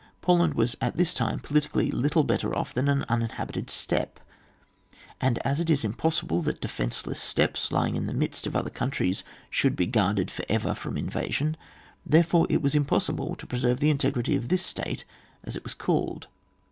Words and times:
Poland 0.19 0.55
was 0.55 0.75
at 0.81 0.97
this 0.97 1.13
time 1.13 1.37
politically 1.37 1.91
little 1.91 2.23
better 2.23 2.51
than 2.73 2.87
an 2.87 3.05
uninhabi 3.07 3.51
ted 3.53 3.69
steppe; 3.69 4.19
and 5.21 5.37
as 5.45 5.59
it 5.59 5.69
is 5.69 5.83
impossible 5.83 6.41
that 6.41 6.59
defenceless 6.59 7.19
steppes, 7.21 7.71
lying 7.71 7.95
in 7.95 8.07
the 8.07 8.13
midst 8.15 8.47
of 8.47 8.55
other 8.55 8.71
countries 8.71 9.23
should 9.51 9.75
be 9.75 9.85
gufurded 9.85 10.31
for 10.31 10.43
ever 10.49 10.73
from 10.73 10.97
invasion, 10.97 11.55
therefore 12.03 12.47
it 12.49 12.63
was 12.63 12.73
impossible 12.73 13.35
to 13.35 13.45
preserve 13.45 13.79
the 13.79 13.91
integrity 13.91 14.35
of 14.35 14.47
this 14.47 14.65
state, 14.65 15.05
as 15.43 15.55
it 15.55 15.63
was 15.63 15.75
called. 15.75 16.25